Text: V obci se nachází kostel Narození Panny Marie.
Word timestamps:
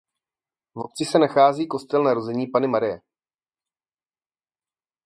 V 0.75 0.79
obci 0.79 1.05
se 1.05 1.19
nachází 1.19 1.67
kostel 1.67 2.03
Narození 2.03 2.47
Panny 2.47 2.67
Marie. 2.67 3.01